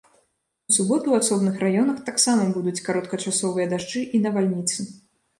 У 0.69 0.73
суботу 0.75 1.01
ў 1.09 1.17
асобных 1.25 1.59
раёнах 1.63 1.99
таксама 2.07 2.47
будуць 2.55 2.83
кароткачасовыя 2.87 3.67
дажджы 3.75 4.01
і 4.17 4.23
навальніцы. 4.25 4.79